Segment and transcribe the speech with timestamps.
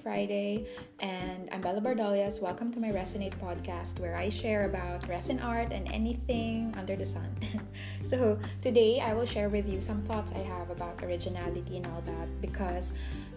[0.00, 0.64] Friday,
[1.00, 2.40] and I'm Bella Bardolias.
[2.40, 7.04] Welcome to my Resonate podcast where I share about resin art and anything under the
[7.04, 7.28] sun.
[8.02, 12.00] so, today I will share with you some thoughts I have about originality and all
[12.08, 12.94] that because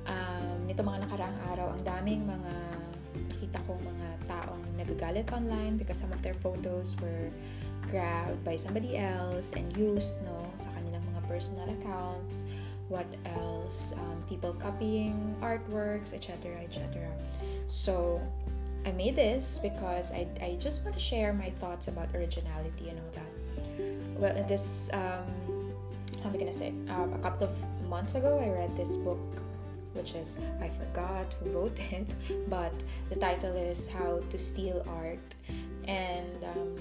[0.08, 2.54] um, nito mga nakaraang araw, ang daming mga
[3.28, 7.28] nakita kong mga taong nagagalit online because some of their photos were
[7.92, 12.48] grabbed by somebody else and used no sa kanilang mga personal accounts
[12.90, 17.08] what else um, people copying artworks etc etc
[17.68, 18.22] so
[18.86, 23.00] i made this because I, I just want to share my thoughts about originality and
[23.00, 23.32] all that.
[24.20, 25.74] Well this um,
[26.22, 27.56] how am i gonna say um, a couple of
[27.88, 29.20] months ago i read this book
[29.94, 32.16] which is i forgot who wrote it
[32.50, 32.74] but
[33.10, 35.36] the title is how to steal art.
[35.88, 36.74] And um,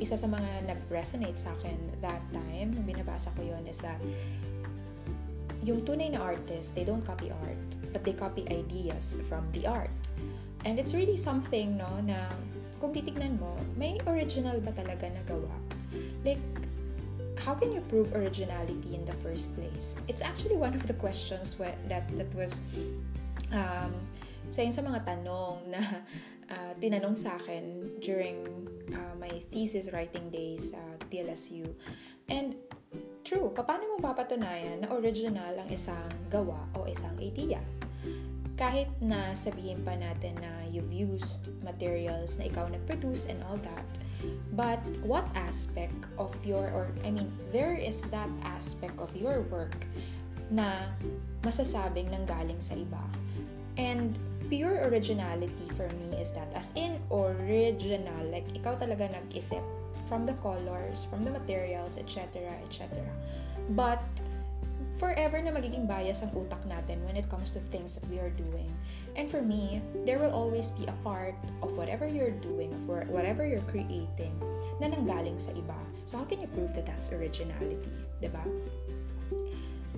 [0.00, 4.00] isa sa mga nag-resonate sa akin that time nung binabasa ko yon is that
[5.64, 10.00] yung tunay na artist, they don't copy art, but they copy ideas from the art.
[10.64, 12.28] And it's really something, no, na
[12.80, 15.52] kung titignan mo, may original ba talaga na gawa?
[16.24, 16.40] Like,
[17.40, 19.96] how can you prove originality in the first place?
[20.08, 22.60] It's actually one of the questions where, that that was
[23.52, 23.92] um,
[24.52, 25.80] sa sa mga tanong na
[26.52, 28.44] uh, tinanong sa akin during
[28.92, 31.68] uh, my thesis writing days at DLSU.
[32.28, 32.54] And
[33.20, 37.60] True, paano mo papatunayan na original ang isang gawa o isang idea?
[38.56, 43.88] Kahit na sabihin pa natin na you've used materials na ikaw nag-produce and all that,
[44.56, 49.84] but what aspect of your, or I mean, there is that aspect of your work
[50.48, 50.92] na
[51.44, 53.04] masasabing nanggaling sa iba.
[53.76, 54.16] And
[54.48, 59.62] pure originality for me is that as in original, like ikaw talaga nag-isip
[60.10, 62.98] from the colors, from the materials, etc., etc.
[63.78, 64.02] But
[64.98, 68.34] forever na magiging bias ang utak natin when it comes to things that we are
[68.34, 68.74] doing.
[69.14, 73.46] And for me, there will always be a part of whatever you're doing, of whatever
[73.46, 74.34] you're creating,
[74.82, 75.78] na nanggaling sa iba.
[76.10, 77.94] So how can you prove that that's originality?
[78.18, 78.42] Diba?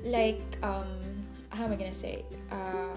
[0.05, 0.93] Like, um,
[1.49, 2.29] how am I gonna say?
[2.53, 2.93] Uh,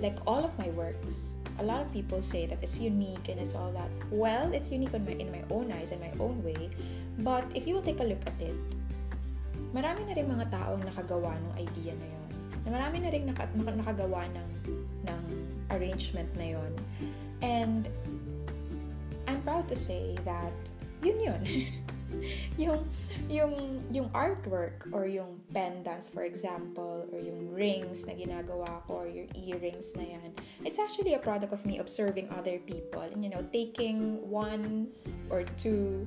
[0.00, 3.54] like all of my works, a lot of people say that it's unique and it's
[3.54, 3.90] all that.
[4.10, 6.70] Well, it's unique in my, in my own eyes and my own way.
[7.18, 8.54] But if you will take a look at it,
[9.74, 12.26] marami na rin mga taong nakagawa ng idea na yon.
[12.62, 14.50] Na marami na rin naka, nakagawa ng,
[15.10, 15.22] ng
[15.74, 16.72] arrangement na yon.
[17.42, 17.90] And
[19.26, 20.54] I'm proud to say that
[21.02, 21.42] yun yun.
[22.60, 22.84] yung
[23.28, 29.08] yung yung artwork or yung pendants for example or yung rings na ginagawa ko or
[29.08, 30.30] your earrings na yan
[30.64, 34.88] it's actually a product of me observing other people and you know taking one
[35.28, 36.06] or two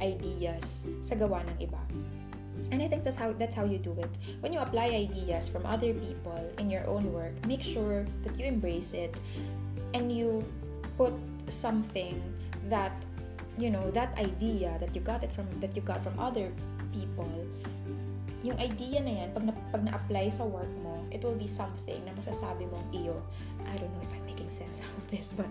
[0.00, 1.82] ideas sa gawa ng iba
[2.70, 4.12] and I think that's how that's how you do it.
[4.40, 8.46] When you apply ideas from other people in your own work, make sure that you
[8.46, 9.20] embrace it
[9.92, 10.44] and you
[10.96, 11.12] put
[11.48, 12.16] something
[12.68, 12.92] that
[13.58, 16.52] you know that idea that you got it from that you got from other
[16.92, 17.28] people
[18.42, 22.02] yung idea na yan pag na, pag na-apply sa work mo it will be something
[22.02, 23.14] na masasabi mong iyo
[23.62, 25.50] I don't know if I'm making sense of this but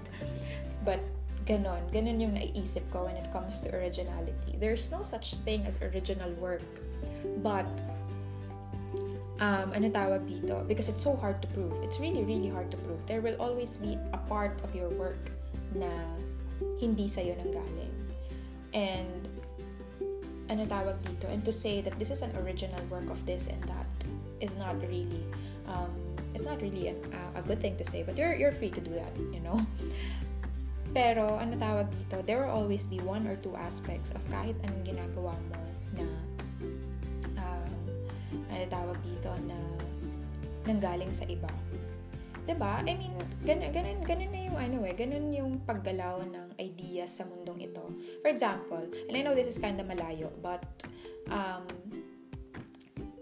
[0.83, 1.01] but
[1.45, 1.81] ganon.
[1.89, 4.57] Ganon yung naiisip ko when it comes to originality.
[4.59, 6.65] There's no such thing as original work
[7.41, 7.67] but
[9.41, 10.61] um, ano tawag dito?
[10.67, 11.73] Because it's so hard to prove.
[11.81, 13.01] It's really really hard to prove.
[13.09, 15.33] There will always be a part of your work
[15.73, 15.89] na
[16.79, 17.95] hindi sa'yo nang galing.
[18.71, 19.21] And,
[20.51, 21.31] ano tawag dito?
[21.31, 23.87] And to say that this is an original work of this and that
[24.43, 25.23] is not really,
[25.67, 25.91] um,
[26.35, 28.81] it's not really an, uh, a good thing to say, but you're, you're free to
[28.81, 29.59] do that, you know?
[30.91, 32.19] Pero, ano tawag dito?
[32.27, 35.59] There will always be one or two aspects of kahit anong ginagawa mo
[35.95, 36.07] na,
[37.39, 37.71] um,
[38.51, 39.55] ano tawag dito, na
[40.67, 41.49] nanggaling sa iba.
[42.45, 42.81] 'Di ba?
[42.81, 43.13] I mean,
[43.45, 47.81] ganun, ganun, ganun na yung ano eh, ganun yung paggalaw ng ideas sa mundong ito.
[48.21, 50.61] For example, and I know this is kind of malayo, but
[51.33, 51.65] um,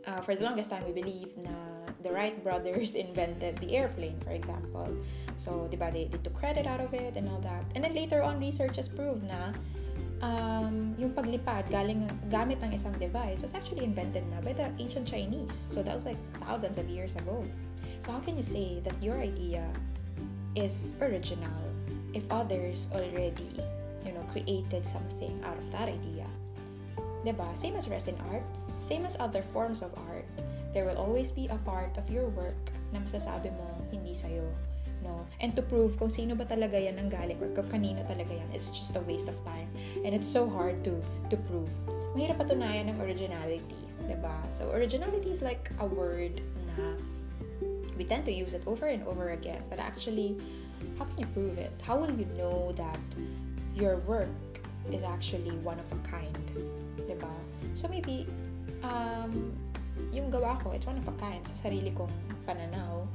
[0.04, 4.36] uh, for the longest time, we believe na the Wright brothers invented the airplane, for
[4.36, 4.92] example.
[5.40, 7.64] So, di ba, they, they took credit out of it and all that.
[7.76, 9.56] And then later on, research has proved na
[10.22, 15.08] um, yung paglipad galing gamit ng isang device was actually invented na by the ancient
[15.08, 15.72] Chinese.
[15.72, 17.44] So that was like thousands of years ago.
[18.00, 19.64] So how can you say that your idea
[20.56, 21.56] is original
[22.14, 23.60] if others already,
[24.06, 26.26] you know, created something out of that idea?
[27.26, 27.52] Diba?
[27.58, 28.46] Same as resin art,
[28.78, 30.26] same as other forms of art,
[30.74, 34.46] there will always be a part of your work na masasabi mo hindi sa'yo.
[35.04, 35.24] No?
[35.40, 38.52] And to prove kung sino ba talaga yan ang galing or kung kanino talaga yan
[38.52, 39.72] is just a waste of time.
[40.04, 41.00] And it's so hard to
[41.32, 41.72] to prove.
[42.16, 43.80] Mahirap patunayan ng originality,
[44.20, 44.36] ba?
[44.52, 46.42] So originality is like a word
[46.76, 46.98] na
[47.96, 49.64] we tend to use it over and over again.
[49.70, 50.40] But actually,
[50.98, 51.72] how can you prove it?
[51.84, 53.00] How will you know that
[53.76, 54.30] your work
[54.92, 56.36] is actually one of a kind?
[56.98, 57.32] Diba?
[57.74, 58.28] So maybe,
[58.84, 59.54] um,
[60.12, 62.12] yung gawa ko, it's one of a kind sa sarili kong
[62.48, 63.08] pananaw.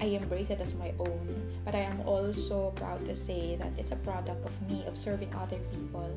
[0.00, 1.28] I embrace it as my own,
[1.64, 5.60] but I am also proud to say that it's a product of me observing other
[5.68, 6.08] people.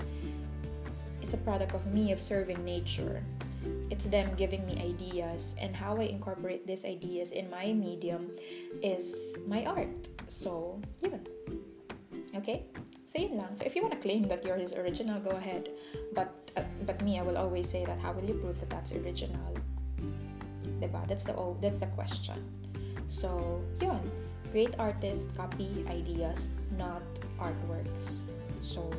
[1.21, 3.23] It's a product of me observing nature.
[3.89, 8.31] It's them giving me ideas, and how I incorporate these ideas in my medium
[8.81, 10.09] is my art.
[10.27, 11.21] So, yun.
[12.35, 12.65] Okay?
[13.05, 13.55] So, yun lang.
[13.55, 15.69] So, if you want to claim that yours is original, go ahead.
[16.13, 18.93] But, uh, but me, I will always say that how will you prove that that's
[18.93, 19.55] original?
[20.81, 21.07] Diba?
[21.07, 22.41] That's the, that's the question.
[23.07, 24.01] So, yun.
[24.51, 27.01] Great artists copy ideas, not
[27.39, 28.21] artworks.
[28.61, 28.89] So,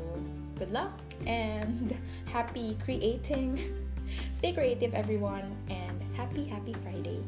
[0.58, 1.96] good luck and
[2.26, 3.58] happy creating.
[4.32, 7.22] Stay creative, everyone, and happy, happy Friday.